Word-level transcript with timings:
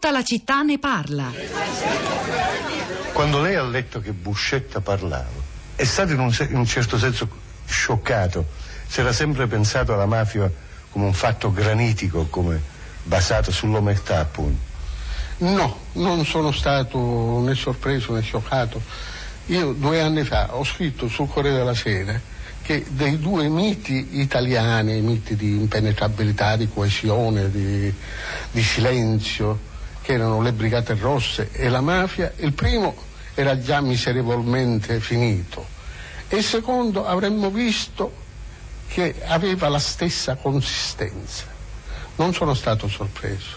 Tutta 0.00 0.16
la 0.16 0.24
città 0.24 0.62
ne 0.62 0.78
parla. 0.78 1.30
Quando 3.12 3.42
lei 3.42 3.56
ha 3.56 3.62
letto 3.62 4.00
che 4.00 4.12
Buscetta 4.12 4.80
parlava, 4.80 5.28
è 5.76 5.84
stato 5.84 6.12
in 6.12 6.20
un, 6.20 6.34
in 6.48 6.56
un 6.56 6.64
certo 6.64 6.96
senso 6.96 7.28
scioccato. 7.66 8.46
Si 8.86 9.00
era 9.00 9.12
sempre 9.12 9.46
pensato 9.46 9.92
alla 9.92 10.06
mafia 10.06 10.50
come 10.90 11.04
un 11.04 11.12
fatto 11.12 11.52
granitico, 11.52 12.28
come 12.30 12.62
basato 13.02 13.52
sull'omertà, 13.52 14.20
appunto. 14.20 14.58
No, 15.40 15.80
non 15.92 16.24
sono 16.24 16.50
stato 16.50 17.42
né 17.42 17.54
sorpreso 17.54 18.14
né 18.14 18.22
scioccato. 18.22 18.80
Io 19.48 19.74
due 19.74 20.00
anni 20.00 20.24
fa 20.24 20.56
ho 20.56 20.64
scritto 20.64 21.08
sul 21.08 21.28
Corriere 21.28 21.58
della 21.58 21.74
Sera 21.74 22.18
che 22.62 22.86
dei 22.88 23.18
due 23.18 23.48
miti 23.48 24.18
italiani, 24.18 24.96
i 24.96 25.02
miti 25.02 25.36
di 25.36 25.56
impenetrabilità, 25.56 26.56
di 26.56 26.70
coesione, 26.72 27.50
di, 27.50 27.92
di 28.50 28.62
silenzio, 28.62 29.68
che 30.10 30.16
erano 30.16 30.40
le 30.42 30.52
Brigate 30.52 30.94
Rosse 30.94 31.50
e 31.52 31.68
la 31.68 31.80
mafia, 31.80 32.32
il 32.38 32.52
primo 32.52 32.96
era 33.34 33.60
già 33.60 33.80
miserevolmente 33.80 34.98
finito 34.98 35.64
e 36.26 36.38
il 36.38 36.42
secondo 36.42 37.06
avremmo 37.06 37.48
visto 37.48 38.12
che 38.88 39.14
aveva 39.26 39.68
la 39.68 39.78
stessa 39.78 40.34
consistenza. 40.34 41.44
Non 42.16 42.34
sono 42.34 42.54
stato 42.54 42.88
sorpreso. 42.88 43.56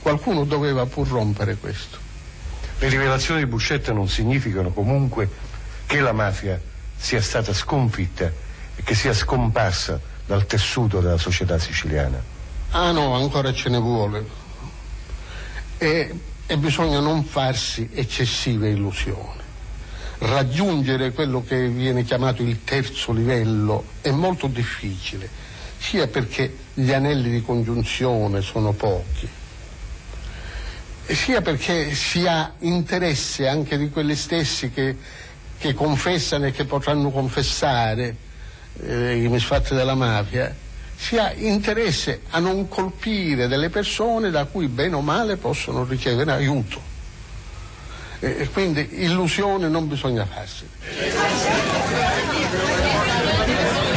Qualcuno 0.00 0.44
doveva 0.44 0.84
pur 0.84 1.08
rompere 1.08 1.56
questo. 1.56 1.96
Le 2.80 2.88
rivelazioni 2.90 3.40
di 3.40 3.46
Buscetta 3.46 3.94
non 3.94 4.06
significano 4.06 4.72
comunque 4.72 5.30
che 5.86 6.00
la 6.00 6.12
mafia 6.12 6.60
sia 6.94 7.22
stata 7.22 7.54
sconfitta 7.54 8.30
e 8.76 8.82
che 8.82 8.94
sia 8.94 9.14
scomparsa 9.14 9.98
dal 10.26 10.44
tessuto 10.44 11.00
della 11.00 11.16
società 11.16 11.58
siciliana? 11.58 12.22
Ah 12.72 12.90
no, 12.90 13.14
ancora 13.14 13.54
ce 13.54 13.70
ne 13.70 13.78
vuole. 13.78 14.43
E, 15.84 16.18
e 16.46 16.56
bisogna 16.56 16.98
non 16.98 17.24
farsi 17.24 17.90
eccessive 17.92 18.70
illusioni. 18.70 19.42
Raggiungere 20.16 21.12
quello 21.12 21.44
che 21.44 21.68
viene 21.68 22.04
chiamato 22.04 22.40
il 22.40 22.64
terzo 22.64 23.12
livello 23.12 23.84
è 24.00 24.10
molto 24.10 24.46
difficile, 24.46 25.28
sia 25.76 26.06
perché 26.06 26.56
gli 26.72 26.90
anelli 26.90 27.30
di 27.30 27.42
congiunzione 27.42 28.40
sono 28.40 28.72
pochi, 28.72 29.28
sia 31.04 31.42
perché 31.42 31.94
si 31.94 32.26
ha 32.26 32.54
interesse 32.60 33.46
anche 33.46 33.76
di 33.76 33.90
quelli 33.90 34.14
stessi 34.14 34.70
che, 34.70 34.96
che 35.58 35.74
confessano 35.74 36.46
e 36.46 36.52
che 36.52 36.64
potranno 36.64 37.10
confessare 37.10 38.16
eh, 38.80 39.22
i 39.22 39.28
misfatti 39.28 39.74
della 39.74 39.94
mafia, 39.94 40.56
si 40.96 41.16
ha 41.18 41.32
interesse 41.32 42.22
a 42.30 42.38
non 42.38 42.68
colpire 42.68 43.48
delle 43.48 43.68
persone 43.68 44.30
da 44.30 44.44
cui 44.44 44.68
bene 44.68 44.94
o 44.96 45.00
male 45.00 45.36
possono 45.36 45.84
ricevere 45.84 46.32
aiuto. 46.32 46.92
E 48.20 48.48
quindi 48.52 48.88
illusione 49.02 49.68
non 49.68 49.86
bisogna 49.86 50.24
farsi. 50.24 50.66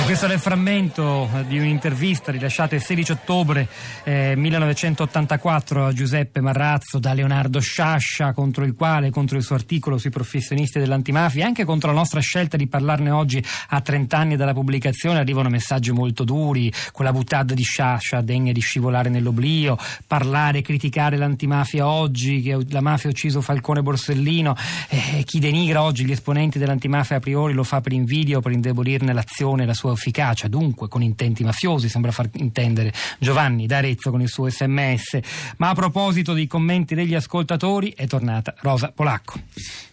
Questo 0.07 0.25
è 0.27 0.33
il 0.33 0.39
frammento 0.39 1.29
di 1.47 1.59
un'intervista 1.59 2.31
rilasciata 2.31 2.75
il 2.75 2.81
16 2.81 3.11
ottobre 3.11 3.67
eh, 4.05 4.35
1984 4.37 5.87
a 5.87 5.91
Giuseppe 5.91 6.39
Marrazzo 6.39 6.97
da 6.97 7.11
Leonardo 7.11 7.59
Sciascia, 7.59 8.31
contro 8.31 8.63
il 8.63 8.73
quale, 8.73 9.09
contro 9.09 9.35
il 9.35 9.43
suo 9.43 9.55
articolo 9.55 9.97
sui 9.97 10.09
professionisti 10.09 10.79
dell'antimafia, 10.79 11.43
e 11.43 11.45
anche 11.45 11.65
contro 11.65 11.91
la 11.91 11.97
nostra 11.97 12.21
scelta 12.21 12.55
di 12.55 12.67
parlarne 12.67 13.11
oggi 13.11 13.43
a 13.67 13.81
30 13.81 14.17
anni 14.17 14.35
dalla 14.37 14.53
pubblicazione, 14.53 15.19
arrivano 15.19 15.49
messaggi 15.49 15.91
molto 15.91 16.23
duri, 16.23 16.71
quella 16.93 17.11
buttata 17.11 17.53
di 17.53 17.63
Sciascia 17.63 18.21
degna 18.21 18.53
di 18.53 18.61
scivolare 18.61 19.09
nell'oblio, 19.09 19.77
parlare, 20.07 20.61
criticare 20.61 21.17
l'antimafia 21.17 21.85
oggi, 21.85 22.41
che 22.41 22.57
la 22.69 22.81
mafia 22.81 23.09
ha 23.09 23.11
ucciso 23.11 23.41
Falcone 23.41 23.81
Borsellino, 23.81 24.55
eh, 24.87 25.23
chi 25.25 25.39
denigra 25.39 25.83
oggi 25.83 26.05
gli 26.05 26.11
esponenti 26.11 26.59
dell'antimafia 26.59 27.17
a 27.17 27.19
priori 27.19 27.51
lo 27.51 27.63
fa 27.63 27.81
per 27.81 27.91
invidia 27.91 28.37
o 28.37 28.39
per 28.39 28.53
indebolirne 28.53 29.11
l'azione 29.11 29.65
la 29.65 29.73
sua 29.73 29.95
efficacia, 29.97 30.47
dunque 30.47 30.87
con 30.87 31.01
intenti 31.01 31.43
mafiosi, 31.43 31.89
sembra 31.89 32.11
far 32.11 32.29
intendere 32.33 32.93
Giovanni 33.19 33.65
d'Arezzo 33.65 34.11
con 34.11 34.21
il 34.21 34.29
suo 34.29 34.49
sms. 34.49 35.19
Ma 35.57 35.69
a 35.69 35.73
proposito 35.73 36.33
dei 36.33 36.47
commenti 36.47 36.95
degli 36.95 37.15
ascoltatori 37.15 37.93
è 37.95 38.07
tornata 38.07 38.53
Rosa 38.59 38.91
Polacco. 38.93 39.39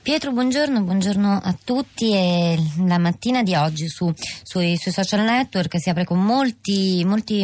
Pietro, 0.03 0.33
buongiorno, 0.33 0.83
buongiorno 0.83 1.41
a 1.43 1.57
tutti. 1.65 2.13
E 2.13 2.59
la 2.87 2.99
mattina 2.99 3.43
di 3.43 3.55
oggi 3.55 3.89
su, 3.89 4.13
sui, 4.43 4.77
sui, 4.77 4.93
social 4.93 5.25
network 5.25 5.81
si 5.81 5.89
apre 5.89 6.05
con 6.05 6.23
molti, 6.23 7.03
molti 7.05 7.41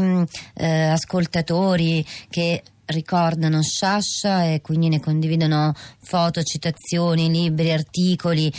eh, 0.55 0.67
ascoltatori 0.67 2.05
che 2.29 2.63
ricordano 2.91 3.63
Sciascia 3.63 4.45
e 4.45 4.61
quindi 4.61 4.89
ne 4.89 5.01
condividono 5.01 5.73
foto, 6.03 6.43
citazioni, 6.43 7.31
libri, 7.31 7.73
articoli, 7.73 8.53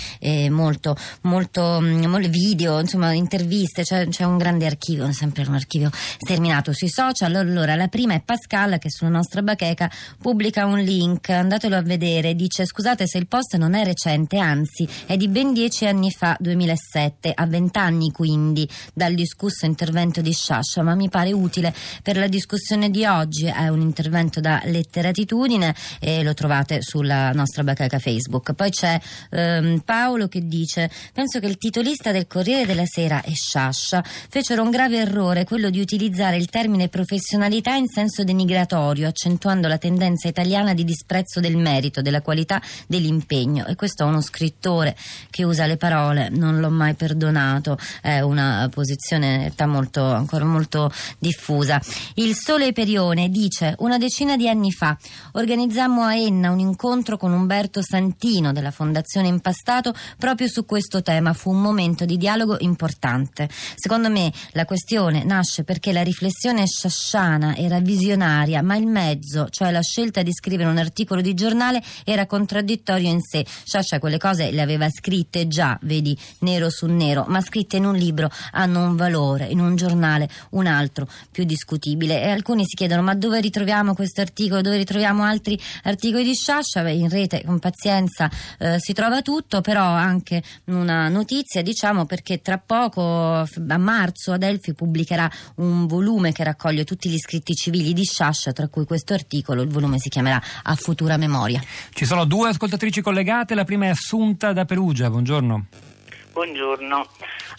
molto, 0.50 0.96
molto, 1.22 1.80
mm, 1.82 2.06
molto, 2.06 2.30
video, 2.30 2.80
insomma 2.80 3.12
interviste, 3.12 3.84
c'è, 3.84 4.08
c'è, 4.08 4.24
un 4.24 4.38
grande 4.38 4.66
archivio, 4.66 5.12
sempre 5.12 5.46
un 5.48 5.56
archivio 5.56 5.90
sterminato 5.92 6.74
sui 6.74 6.90
social. 6.90 7.36
Allora 7.36 7.76
la 7.76 7.88
prima 7.88 8.14
è 8.14 8.22
Pascal 8.22 8.78
che 8.80 8.90
sulla 8.90 9.10
nostra 9.10 9.42
bacheca 9.42 9.90
pubblica 10.22 10.66
un 10.66 10.80
link, 10.80 11.30
andatelo 11.30 11.76
a 11.76 11.82
vedere, 11.82 12.36
dice 12.36 12.66
scusate 12.66 13.06
se 13.08 13.18
il 13.18 13.28
post 13.28 13.58
non 13.58 13.74
è 13.74 13.84
recente, 13.84 14.38
anzi 14.38 14.88
è 15.06 15.18
di 15.18 15.28
ben 15.28 15.54
dieci 15.54 15.86
anni 15.86 16.12
fa, 16.12 16.38
2007, 16.40 17.32
a 17.36 17.46
vent'anni 17.46 18.12
quindi 18.12 18.68
dal 18.94 19.14
discusso 19.14 19.66
intervento 19.66 20.22
di 20.22 20.32
Sciascia, 20.32 20.84
ma 20.84 20.96
mi 20.96 21.10
pare 21.10 21.34
utile 21.34 21.74
per 22.02 22.18
la 22.18 22.28
discussione 22.28 22.90
di 22.90 23.06
oggi, 23.06 23.46
è 23.46 23.68
un 23.68 23.82
intervento 23.82 24.21
intervento 24.22 24.40
da 24.40 24.62
Letteratitudine 24.64 25.76
e 26.00 26.24
lo 26.24 26.34
trovate 26.34 26.82
sulla 26.82 27.32
nostra 27.32 27.64
bacheca 27.64 28.00
Facebook. 28.00 28.54
Poi 28.54 28.70
c'è 28.70 29.00
ehm, 29.32 29.80
Paolo 29.80 30.28
che 30.28 30.48
dice: 30.48 30.90
Penso 31.14 31.40
che 31.40 31.48
il 31.48 31.58
titolista 31.58 32.12
del 32.12 32.28
Corriere 32.28 32.66
della 32.66 32.86
Sera 32.86 33.22
e 33.24 33.34
Sciascia 33.34 34.04
fecero 34.04 34.62
un 34.64 34.70
grave 34.70 34.98
errore, 34.98 35.44
quello 35.44 35.70
di 35.70 35.80
utilizzare 35.80 36.38
il 36.38 36.50
termine 36.50 36.88
professionalità 36.88 37.74
in 37.74 37.88
senso 37.88 38.24
denigratorio, 38.24 39.08
accentuando 39.08 39.68
la 39.68 39.78
tendenza 39.78 40.28
italiana 40.28 40.74
di 40.74 40.84
disprezzo 40.84 41.40
del 41.40 41.58
merito, 41.58 42.02
della 42.02 42.22
qualità 42.22 42.62
dell'impegno. 42.88 43.66
E 43.66 43.76
questo 43.76 44.04
è 44.04 44.06
uno 44.06 44.22
scrittore 44.22 44.96
che 45.30 45.44
usa 45.44 45.66
le 45.66 45.78
parole, 45.78 46.30
non 46.30 46.60
l'ho 46.60 46.70
mai 46.70 46.94
perdonato, 46.94 47.78
è 48.02 48.20
una 48.20 48.70
posizione 48.72 49.54
molto, 49.66 50.04
ancora 50.04 50.46
molto 50.46 50.92
diffusa. 51.18 51.82
Il 52.16 52.36
Sole 52.36 52.74
Perione 52.74 53.30
dice: 53.30 53.76
Una 53.80 53.98
decisione 53.98 54.11
decina 54.12 54.36
di 54.36 54.50
anni 54.50 54.74
fa 54.74 54.98
organizzammo 55.32 56.02
a 56.02 56.18
Enna 56.18 56.52
un 56.52 56.60
incontro 56.60 57.16
con 57.16 57.32
Umberto 57.32 57.82
Santino 57.82 58.52
della 58.52 58.70
Fondazione 58.70 59.30
Impastato 59.30 59.94
proprio 60.18 60.50
su 60.50 60.66
questo 60.66 61.02
tema. 61.02 61.32
Fu 61.32 61.52
un 61.52 61.62
momento 61.62 62.04
di 62.04 62.18
dialogo 62.18 62.58
importante. 62.60 63.48
Secondo 63.76 64.10
me 64.10 64.30
la 64.52 64.66
questione 64.66 65.24
nasce 65.24 65.64
perché 65.64 65.94
la 65.94 66.02
riflessione 66.02 66.68
sciasciana 66.68 67.56
era 67.56 67.80
visionaria, 67.80 68.62
ma 68.62 68.76
il 68.76 68.86
mezzo, 68.86 69.48
cioè 69.48 69.72
la 69.72 69.82
scelta 69.82 70.24
di 70.24 70.34
scrivere 70.34 70.70
un 70.70 70.78
articolo 70.78 71.22
di 71.22 71.34
giornale, 71.34 71.82
era 72.04 72.26
contraddittorio 72.26 73.10
in 73.10 73.22
sé. 73.22 73.46
Sciascia 73.64 74.00
quelle 74.00 74.18
cose 74.18 74.52
le 74.52 74.60
aveva 74.60 74.90
scritte 74.90 75.48
già, 75.48 75.80
vedi, 75.84 76.18
nero 76.40 76.70
su 76.70 76.86
nero, 76.86 77.24
ma 77.30 77.40
scritte 77.40 77.78
in 77.78 77.86
un 77.86 77.96
libro 77.96 78.30
hanno 78.52 78.84
un 78.84 78.98
valore, 78.98 79.46
in 79.46 79.62
un 79.62 79.78
giornale 79.78 80.30
un 80.50 80.68
altro 80.68 81.08
più 81.32 81.46
discutibile. 81.46 82.22
E 82.22 82.30
alcuni 82.30 82.66
si 82.66 82.76
chiedono 82.76 83.02
ma 83.02 83.16
dove 83.16 83.40
ritroviamo 83.40 83.94
questo 84.02 84.22
articolo, 84.22 84.62
dove 84.62 84.78
ritroviamo 84.78 85.24
altri 85.24 85.60
articoli 85.84 86.24
di 86.24 86.34
Sciascia, 86.34 86.88
in 86.90 87.08
rete 87.08 87.44
con 87.46 87.60
pazienza 87.60 88.30
eh, 88.58 88.78
si 88.80 88.94
trova 88.94 89.22
tutto, 89.22 89.62
però 89.62 89.84
anche 89.84 90.42
una 90.66 91.08
notizia, 91.08 91.62
diciamo, 91.62 92.06
perché 92.06 92.42
tra 92.42 92.58
poco, 92.58 93.02
a 93.02 93.78
marzo, 93.78 94.32
Adelphi 94.32 94.74
pubblicherà 94.74 95.30
un 95.58 95.86
volume 95.86 96.32
che 96.32 96.44
raccoglie 96.44 96.84
tutti 96.84 97.10
gli 97.10 97.20
scritti 97.20 97.54
civili 97.54 97.94
di 97.94 98.04
Sciascia, 98.04 98.54
tra 98.54 98.68
cui 98.70 98.86
questo 98.86 99.14
articolo, 99.14 99.62
il 99.62 99.70
volume 99.70 100.00
si 100.00 100.10
chiamerà 100.10 100.42
A 100.64 100.74
futura 100.74 101.18
memoria. 101.18 101.62
Ci 101.94 102.06
sono 102.06 102.26
due 102.26 102.50
ascoltatrici 102.50 103.02
collegate, 103.02 103.54
la 103.54 103.66
prima 103.66 103.86
è 103.86 103.90
Assunta 103.90 104.52
da 104.52 104.66
Perugia, 104.66 105.12
buongiorno. 105.12 105.91
Buongiorno. 106.32 107.10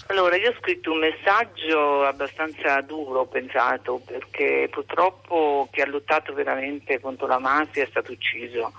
Allora, 0.07 0.35
io 0.37 0.49
ho 0.49 0.55
scritto 0.59 0.93
un 0.93 1.01
messaggio 1.01 2.05
abbastanza 2.05 2.81
duro, 2.81 3.21
ho 3.21 3.27
pensato, 3.27 4.01
perché 4.05 4.69
purtroppo 4.71 5.69
chi 5.71 5.83
ha 5.83 5.87
lottato 5.87 6.33
veramente 6.33 6.99
contro 6.99 7.27
la 7.27 7.39
mafia 7.39 7.83
è 7.83 7.89
stato 7.91 8.13
ucciso 8.13 8.73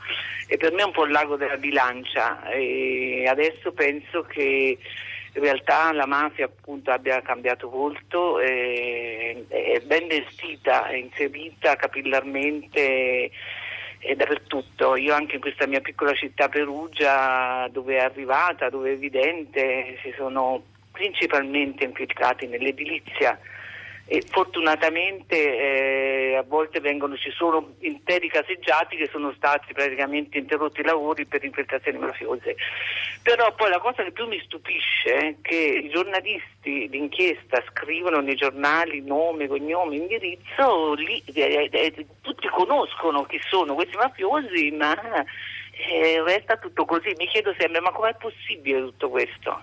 e 0.47 0.57
per 0.57 0.71
me 0.71 0.81
è 0.81 0.85
un 0.85 0.91
po' 0.93 1.05
il 1.05 1.11
lago 1.11 1.35
della 1.35 1.57
bilancia 1.57 2.49
e 2.49 3.25
adesso 3.27 3.71
penso 3.71 4.23
che 4.23 4.79
in 5.35 5.41
realtà 5.41 5.91
la 5.93 6.07
mafia 6.07 6.45
appunto 6.45 6.89
abbia 6.89 7.21
cambiato 7.21 7.69
volto, 7.69 8.39
è 8.39 9.35
ben 9.83 10.07
vestita, 10.07 10.87
è 10.87 10.95
inserita 10.95 11.75
capillarmente 11.75 13.29
e 14.03 14.15
dappertutto. 14.15 14.95
Io 14.95 15.13
anche 15.13 15.35
in 15.35 15.41
questa 15.41 15.65
mia 15.65 15.79
piccola 15.79 16.13
città 16.13 16.49
Perugia, 16.49 17.67
dove 17.71 17.97
è 17.97 18.03
arrivata, 18.03 18.69
dove 18.69 18.89
è 18.89 18.93
evidente, 18.93 19.97
si 20.03 20.13
sono 20.15 20.61
principalmente 20.91 21.85
implicati 21.85 22.47
nell'edilizia 22.47 23.39
e 24.13 24.21
fortunatamente 24.29 25.35
eh, 25.35 26.35
a 26.35 26.43
volte 26.43 26.79
vengono, 26.79 27.17
ci 27.17 27.31
sono 27.31 27.73
interi 27.79 28.29
caseggiati 28.29 28.95
che 28.95 29.09
sono 29.11 29.33
stati 29.35 29.73
praticamente 29.73 30.37
interrotti 30.37 30.81
i 30.81 30.83
lavori 30.83 31.25
per 31.25 31.43
infiltrazioni 31.43 31.97
mafiose. 31.97 32.55
Però 33.23 33.51
poi 33.55 33.71
la 33.71 33.79
cosa 33.79 34.03
che 34.03 34.11
più 34.11 34.27
mi 34.27 34.39
stupisce 34.45 35.15
è 35.15 35.35
che 35.41 35.55
i 35.55 35.89
giornalisti 35.89 36.89
d'inchiesta 36.89 37.63
scrivono 37.71 38.19
nei 38.19 38.35
giornali 38.35 39.01
nome, 39.01 39.47
cognome, 39.47 39.95
indirizzo, 39.95 40.93
lì 40.93 41.19
eh, 41.33 41.69
eh, 41.71 42.05
tutti 42.21 42.47
conoscono 42.49 43.23
chi 43.23 43.39
sono 43.49 43.73
questi 43.73 43.97
mafiosi, 43.97 44.69
ma 44.77 44.93
eh, 45.71 46.21
resta 46.23 46.57
tutto 46.57 46.85
così. 46.85 47.15
Mi 47.17 47.25
chiedo 47.25 47.51
sempre, 47.57 47.81
ma 47.81 47.89
com'è 47.89 48.13
possibile 48.13 48.79
tutto 48.79 49.09
questo? 49.09 49.59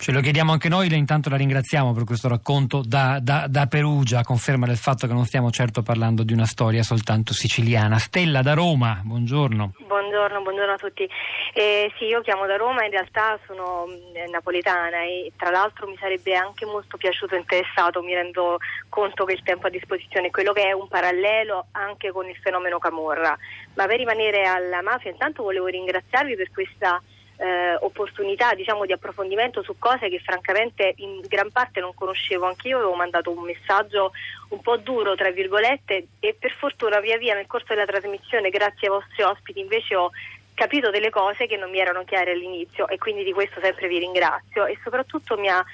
Ce 0.00 0.12
lo 0.12 0.22
chiediamo 0.22 0.52
anche 0.52 0.70
noi, 0.70 0.90
intanto 0.96 1.28
la 1.28 1.36
ringraziamo 1.36 1.92
per 1.92 2.04
questo 2.04 2.26
racconto 2.26 2.80
da, 2.82 3.18
da, 3.20 3.44
da, 3.46 3.66
Perugia, 3.66 4.22
conferma 4.22 4.64
del 4.64 4.78
fatto 4.78 5.06
che 5.06 5.12
non 5.12 5.26
stiamo 5.26 5.50
certo 5.50 5.82
parlando 5.82 6.22
di 6.22 6.32
una 6.32 6.46
storia 6.46 6.82
soltanto 6.82 7.34
siciliana. 7.34 7.98
Stella 7.98 8.40
da 8.40 8.54
Roma, 8.54 9.02
buongiorno. 9.04 9.74
Buongiorno, 9.86 10.40
buongiorno 10.40 10.72
a 10.72 10.76
tutti. 10.78 11.06
Eh, 11.52 11.92
sì, 11.98 12.06
io 12.06 12.22
chiamo 12.22 12.46
da 12.46 12.56
Roma, 12.56 12.82
in 12.86 12.92
realtà 12.92 13.38
sono 13.46 13.84
eh, 14.14 14.26
napoletana 14.30 15.02
e 15.02 15.32
tra 15.36 15.50
l'altro 15.50 15.86
mi 15.86 15.98
sarebbe 16.00 16.34
anche 16.34 16.64
molto 16.64 16.96
piaciuto 16.96 17.34
e 17.34 17.38
interessato, 17.40 18.00
mi 18.00 18.14
rendo 18.14 18.56
conto 18.88 19.26
che 19.26 19.34
il 19.34 19.42
tempo 19.42 19.66
a 19.66 19.70
disposizione 19.70 20.28
è 20.28 20.30
quello 20.30 20.54
che 20.54 20.62
è 20.62 20.72
un 20.72 20.88
parallelo 20.88 21.66
anche 21.72 22.10
con 22.10 22.26
il 22.26 22.36
fenomeno 22.36 22.78
Camorra. 22.78 23.36
Ma 23.74 23.84
per 23.84 23.98
rimanere 23.98 24.46
alla 24.46 24.80
mafia, 24.80 25.10
intanto 25.10 25.42
volevo 25.42 25.66
ringraziarvi 25.66 26.36
per 26.36 26.50
questa 26.52 27.02
eh, 27.40 27.74
opportunità 27.80 28.54
diciamo, 28.54 28.84
di 28.84 28.92
approfondimento 28.92 29.62
su 29.62 29.76
cose 29.78 30.10
che 30.10 30.20
francamente 30.20 30.92
in 30.96 31.20
gran 31.26 31.50
parte 31.50 31.80
non 31.80 31.94
conoscevo. 31.94 32.46
Anch'io 32.46 32.76
avevo 32.76 32.94
mandato 32.94 33.30
un 33.30 33.42
messaggio 33.44 34.12
un 34.50 34.60
po' 34.60 34.76
duro, 34.76 35.14
tra 35.14 35.30
virgolette, 35.30 36.06
e 36.20 36.36
per 36.38 36.52
fortuna 36.52 37.00
via 37.00 37.16
via 37.16 37.34
nel 37.34 37.46
corso 37.46 37.66
della 37.68 37.86
trasmissione, 37.86 38.50
grazie 38.50 38.88
ai 38.88 38.94
vostri 38.94 39.22
ospiti, 39.22 39.60
invece 39.60 39.96
ho 39.96 40.10
capito 40.52 40.90
delle 40.90 41.08
cose 41.08 41.46
che 41.46 41.56
non 41.56 41.70
mi 41.70 41.78
erano 41.78 42.04
chiare 42.04 42.32
all'inizio 42.32 42.86
e 42.86 42.98
quindi 42.98 43.24
di 43.24 43.32
questo 43.32 43.60
sempre 43.62 43.88
vi 43.88 43.98
ringrazio 43.98 44.66
e 44.66 44.78
soprattutto 44.82 45.38
mi 45.38 45.48
ha 45.48 45.64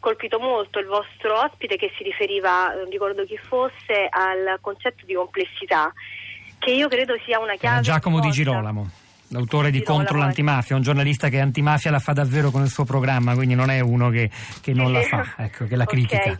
colpito 0.00 0.40
molto 0.40 0.80
il 0.80 0.86
vostro 0.86 1.40
ospite 1.40 1.76
che 1.76 1.92
si 1.96 2.02
riferiva, 2.02 2.74
non 2.74 2.90
ricordo 2.90 3.24
chi 3.24 3.36
fosse, 3.36 4.08
al 4.10 4.58
concetto 4.60 5.04
di 5.06 5.14
complessità 5.14 5.92
che 6.58 6.72
io 6.72 6.88
credo 6.88 7.16
sia 7.24 7.38
una 7.38 7.54
chiave. 7.54 7.82
Giacomo 7.82 8.18
Di 8.18 8.30
Girolamo 8.30 9.01
l'autore 9.32 9.70
di 9.70 9.82
Contro 9.82 10.18
l'antimafia, 10.18 10.76
un 10.76 10.82
giornalista 10.82 11.28
che 11.28 11.40
antimafia 11.40 11.90
la 11.90 11.98
fa 11.98 12.12
davvero 12.12 12.50
con 12.50 12.62
il 12.62 12.68
suo 12.68 12.84
programma, 12.84 13.34
quindi 13.34 13.54
non 13.54 13.70
è 13.70 13.80
uno 13.80 14.10
che, 14.10 14.30
che 14.60 14.72
non 14.72 14.92
la 14.92 15.02
fa, 15.02 15.34
ecco, 15.36 15.66
che 15.66 15.76
la 15.76 15.86
critica. 15.86 16.20
Okay. 16.20 16.38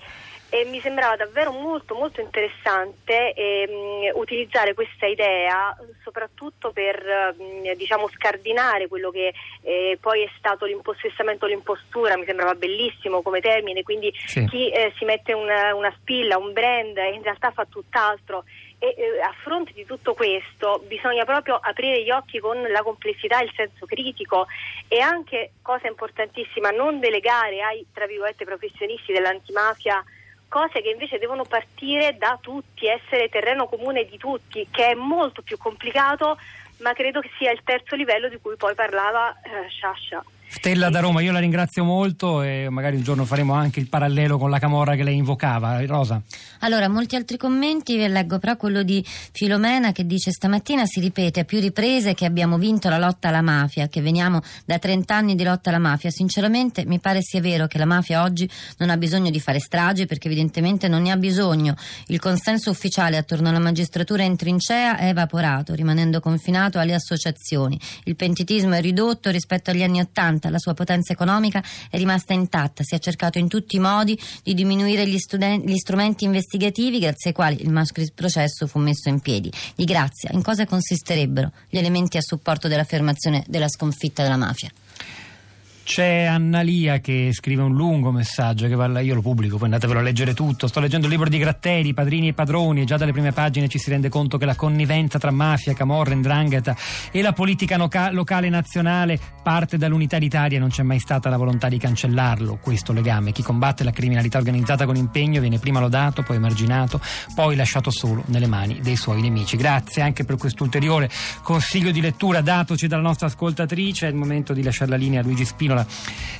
E 0.54 0.66
mi 0.66 0.80
sembrava 0.80 1.16
davvero 1.16 1.50
molto 1.50 1.94
molto 1.94 2.20
interessante 2.20 3.32
ehm, 3.32 4.10
utilizzare 4.12 4.74
questa 4.74 5.06
idea 5.06 5.74
soprattutto 6.02 6.72
per 6.72 7.02
ehm, 7.02 7.72
diciamo 7.74 8.06
scardinare 8.08 8.86
quello 8.86 9.10
che 9.10 9.32
eh, 9.62 9.96
poi 9.98 10.24
è 10.24 10.30
stato 10.36 10.66
l'impossessamento 10.66 11.46
l'impostura, 11.46 12.18
mi 12.18 12.26
sembrava 12.26 12.54
bellissimo 12.54 13.22
come 13.22 13.40
termine, 13.40 13.82
quindi 13.82 14.12
sì. 14.26 14.44
chi 14.44 14.68
eh, 14.68 14.92
si 14.98 15.06
mette 15.06 15.32
una, 15.32 15.74
una 15.74 15.90
spilla, 15.98 16.36
un 16.36 16.52
brand 16.52 16.98
in 16.98 17.22
realtà 17.22 17.50
fa 17.50 17.64
tutt'altro 17.64 18.44
e 18.78 18.94
eh, 18.98 19.20
a 19.22 19.32
fronte 19.42 19.72
di 19.72 19.86
tutto 19.86 20.12
questo 20.12 20.82
bisogna 20.86 21.24
proprio 21.24 21.58
aprire 21.62 22.02
gli 22.02 22.10
occhi 22.10 22.40
con 22.40 22.60
la 22.60 22.82
complessità 22.82 23.40
il 23.40 23.52
senso 23.56 23.86
critico 23.86 24.46
e 24.86 25.00
anche, 25.00 25.52
cosa 25.62 25.88
importantissima, 25.88 26.68
non 26.68 27.00
delegare 27.00 27.62
ai 27.62 27.86
tra 27.90 28.06
virgolette 28.06 28.44
professionisti 28.44 29.12
dell'antimafia 29.12 30.04
cose 30.52 30.82
che 30.82 30.90
invece 30.90 31.18
devono 31.18 31.44
partire 31.44 32.18
da 32.18 32.36
tutti, 32.38 32.86
essere 32.86 33.30
terreno 33.30 33.66
comune 33.66 34.04
di 34.04 34.18
tutti, 34.18 34.68
che 34.70 34.88
è 34.88 34.94
molto 34.94 35.40
più 35.40 35.56
complicato, 35.56 36.36
ma 36.80 36.92
credo 36.92 37.20
che 37.20 37.30
sia 37.38 37.50
il 37.50 37.62
terzo 37.64 37.96
livello 37.96 38.28
di 38.28 38.38
cui 38.38 38.56
poi 38.56 38.74
parlava 38.74 39.34
eh, 39.40 39.68
Sciascia. 39.70 40.22
Stella 40.62 40.90
da 40.90 41.00
Roma, 41.00 41.20
io 41.20 41.32
la 41.32 41.40
ringrazio 41.40 41.82
molto 41.82 42.40
e 42.40 42.68
magari 42.70 42.94
un 42.94 43.02
giorno 43.02 43.24
faremo 43.24 43.52
anche 43.52 43.80
il 43.80 43.88
parallelo 43.88 44.38
con 44.38 44.48
la 44.48 44.60
Camorra 44.60 44.94
che 44.94 45.02
lei 45.02 45.16
invocava. 45.16 45.84
Rosa. 45.86 46.22
Allora, 46.60 46.88
molti 46.88 47.16
altri 47.16 47.36
commenti, 47.36 47.96
vi 47.96 48.06
leggo 48.06 48.38
però 48.38 48.56
quello 48.56 48.84
di 48.84 49.04
Filomena 49.04 49.90
che 49.90 50.06
dice 50.06 50.30
stamattina 50.30 50.86
si 50.86 51.00
ripete 51.00 51.40
a 51.40 51.44
più 51.44 51.58
riprese 51.58 52.14
che 52.14 52.26
abbiamo 52.26 52.58
vinto 52.58 52.88
la 52.88 52.98
lotta 52.98 53.26
alla 53.26 53.42
mafia, 53.42 53.88
che 53.88 54.00
veniamo 54.00 54.40
da 54.64 54.78
30 54.78 55.12
anni 55.12 55.34
di 55.34 55.42
lotta 55.42 55.70
alla 55.70 55.80
mafia. 55.80 56.10
Sinceramente 56.10 56.84
mi 56.86 57.00
pare 57.00 57.22
sia 57.22 57.40
vero 57.40 57.66
che 57.66 57.78
la 57.78 57.84
mafia 57.84 58.22
oggi 58.22 58.48
non 58.76 58.88
ha 58.90 58.96
bisogno 58.96 59.30
di 59.30 59.40
fare 59.40 59.58
stragi 59.58 60.06
perché 60.06 60.28
evidentemente 60.28 60.86
non 60.86 61.02
ne 61.02 61.10
ha 61.10 61.16
bisogno. 61.16 61.74
Il 62.06 62.20
consenso 62.20 62.70
ufficiale 62.70 63.16
attorno 63.16 63.48
alla 63.48 63.58
magistratura 63.58 64.22
in 64.22 64.36
trincea 64.36 64.96
è 64.96 65.08
evaporato, 65.08 65.74
rimanendo 65.74 66.20
confinato 66.20 66.78
alle 66.78 66.94
associazioni. 66.94 67.76
Il 68.04 68.14
pentitismo 68.14 68.74
è 68.74 68.80
ridotto 68.80 69.28
rispetto 69.28 69.72
agli 69.72 69.82
anni 69.82 69.98
Ottanta 69.98 70.50
90 70.51 70.51
la 70.52 70.58
sua 70.58 70.74
potenza 70.74 71.12
economica 71.12 71.62
è 71.90 71.96
rimasta 71.96 72.32
intatta, 72.32 72.84
si 72.84 72.94
è 72.94 72.98
cercato 72.98 73.38
in 73.38 73.48
tutti 73.48 73.76
i 73.76 73.80
modi 73.80 74.18
di 74.42 74.54
diminuire 74.54 75.08
gli, 75.08 75.18
studen- 75.18 75.62
gli 75.62 75.76
strumenti 75.76 76.24
investigativi 76.24 77.00
grazie 77.00 77.30
ai 77.30 77.34
quali 77.34 77.62
il 77.62 77.70
maschio 77.70 78.06
processo 78.14 78.66
fu 78.66 78.78
messo 78.78 79.08
in 79.08 79.20
piedi. 79.20 79.50
Di 79.74 79.84
grazia, 79.84 80.30
in 80.32 80.42
cosa 80.42 80.66
consisterebbero 80.66 81.50
gli 81.68 81.78
elementi 81.78 82.18
a 82.18 82.22
supporto 82.22 82.68
dell'affermazione 82.68 83.44
della 83.48 83.68
sconfitta 83.68 84.22
della 84.22 84.36
mafia? 84.36 84.70
C'è 85.92 86.24
Annalia 86.24 87.00
che 87.00 87.32
scrive 87.32 87.60
un 87.60 87.74
lungo 87.74 88.12
messaggio 88.12 88.66
che 88.66 88.74
va, 88.74 88.98
io 89.00 89.14
lo 89.14 89.20
pubblico, 89.20 89.56
poi 89.56 89.66
andatevelo 89.66 89.98
a 89.98 90.02
leggere 90.02 90.32
tutto. 90.32 90.66
Sto 90.66 90.80
leggendo 90.80 91.04
il 91.06 91.12
libro 91.12 91.28
di 91.28 91.36
Gratteri, 91.36 91.92
Padrini 91.92 92.28
e 92.28 92.32
Padroni 92.32 92.80
e 92.80 92.84
già 92.84 92.96
dalle 92.96 93.12
prime 93.12 93.32
pagine 93.32 93.68
ci 93.68 93.78
si 93.78 93.90
rende 93.90 94.08
conto 94.08 94.38
che 94.38 94.46
la 94.46 94.54
connivenza 94.54 95.18
tra 95.18 95.30
mafia, 95.30 95.74
camorra, 95.74 96.14
ndrangheta 96.14 96.74
e 97.10 97.20
la 97.20 97.34
politica 97.34 97.76
loca- 97.76 98.10
locale 98.10 98.48
nazionale 98.48 99.20
parte 99.42 99.76
dall'unità 99.76 100.18
d'Italia 100.18 100.56
e 100.56 100.60
non 100.60 100.70
c'è 100.70 100.82
mai 100.82 100.98
stata 100.98 101.28
la 101.28 101.36
volontà 101.36 101.68
di 101.68 101.76
cancellarlo, 101.76 102.58
questo 102.62 102.94
legame. 102.94 103.32
Chi 103.32 103.42
combatte 103.42 103.84
la 103.84 103.90
criminalità 103.90 104.38
organizzata 104.38 104.86
con 104.86 104.96
impegno 104.96 105.42
viene 105.42 105.58
prima 105.58 105.78
lodato, 105.78 106.22
poi 106.22 106.36
emarginato, 106.36 107.02
poi 107.34 107.54
lasciato 107.54 107.90
solo 107.90 108.22
nelle 108.28 108.46
mani 108.46 108.80
dei 108.80 108.96
suoi 108.96 109.20
nemici. 109.20 109.58
Grazie 109.58 110.00
anche 110.00 110.24
per 110.24 110.38
questo 110.38 110.62
ulteriore 110.62 111.10
consiglio 111.42 111.90
di 111.90 112.00
lettura 112.00 112.40
datoci 112.40 112.86
dalla 112.86 113.02
nostra 113.02 113.26
ascoltatrice. 113.26 114.06
È 114.06 114.08
il 114.08 114.16
momento 114.16 114.54
di 114.54 114.62
lasciare 114.62 114.88
la 114.88 114.96
linea 114.96 115.20
a 115.20 115.22
Luigi 115.22 115.44
Spino 115.44 115.72
Spinola 115.72 115.81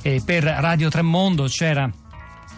eh, 0.01 0.21
per 0.25 0.43
Radio 0.43 0.89
Tremondo 0.89 1.45
c'era 1.45 1.91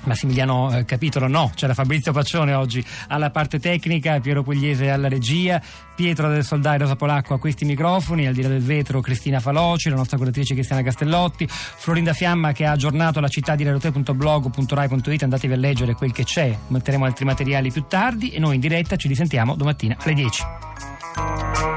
Massimiliano 0.06 0.76
eh, 0.76 0.86
Capitolo 0.86 1.28
no, 1.28 1.52
c'era 1.56 1.74
Fabrizio 1.74 2.12
Paccione 2.12 2.54
oggi 2.54 2.84
alla 3.08 3.32
parte 3.32 3.60
tecnica, 3.60 4.20
Piero 4.20 4.44
Pugliese 4.44 4.90
alla 4.90 5.08
regia, 5.08 5.62
Pietro 5.96 6.30
del 6.30 6.44
Soldai 6.44 6.78
Rosa 6.78 6.96
Polacco 6.96 7.34
a 7.34 7.40
questi 7.40 7.66
microfoni, 7.66 8.28
al 8.28 8.34
di 8.34 8.42
là 8.42 8.48
del 8.48 8.62
vetro 8.62 9.02
Cristina 9.02 9.40
Faloci, 9.40 9.90
la 9.90 9.96
nostra 9.96 10.18
curatrice 10.18 10.54
Cristiana 10.54 10.82
Castellotti, 10.82 11.48
Florinda 11.50 12.14
Fiamma 12.14 12.52
che 12.52 12.66
ha 12.66 12.72
aggiornato 12.72 13.20
la 13.20 13.28
città 13.28 13.56
di 13.56 13.64
radio3.blog.rai.it, 13.66 15.24
andatevi 15.24 15.54
a 15.54 15.58
leggere 15.58 15.94
quel 15.94 16.12
che 16.12 16.24
c'è, 16.24 16.56
metteremo 16.68 17.06
altri 17.06 17.26
materiali 17.26 17.72
più 17.72 17.86
tardi 17.88 18.30
e 18.30 18.40
noi 18.40 18.56
in 18.56 18.62
diretta 18.62 18.96
ci 18.96 19.08
risentiamo 19.08 19.56
domattina 19.56 19.98
alle 20.00 20.14
10. 20.14 21.75